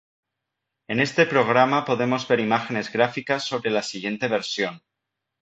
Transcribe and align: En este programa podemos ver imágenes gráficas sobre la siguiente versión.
En 0.87 0.99
este 0.99 1.27
programa 1.27 1.85
podemos 1.85 2.27
ver 2.27 2.39
imágenes 2.39 2.91
gráficas 2.91 3.43
sobre 3.43 3.69
la 3.69 3.83
siguiente 3.83 4.27
versión. 4.27 4.81